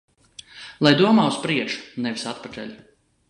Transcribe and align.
Lai 0.87 0.93
domā 1.01 1.27
uz 1.33 1.37
priekšu, 1.45 1.85
nevis 2.07 2.27
atpakaļ. 2.35 2.73